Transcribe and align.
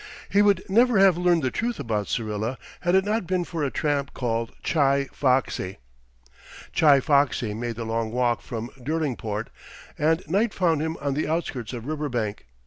He 0.29 0.41
would 0.41 0.67
never 0.67 0.97
have 0.97 1.15
learned 1.15 1.43
the 1.43 1.51
truth 1.51 1.79
about 1.79 2.07
Syrilla 2.07 2.57
had 2.79 2.95
it 2.95 3.05
not 3.05 3.27
been 3.27 3.43
for 3.43 3.63
a 3.63 3.69
tramp 3.69 4.15
called 4.15 4.51
Chi 4.63 5.07
Foxy. 5.13 5.77
Chi 6.75 6.99
Foxy 6.99 7.53
made 7.53 7.75
the 7.75 7.85
long 7.85 8.11
walk 8.11 8.41
from 8.41 8.71
Derlingport, 8.83 9.49
and 9.99 10.27
night 10.27 10.55
found 10.55 10.81
him 10.81 10.97
on 11.01 11.13
the 11.13 11.27
outskirts 11.27 11.71
of 11.71 11.85
Riverbank. 11.85 12.47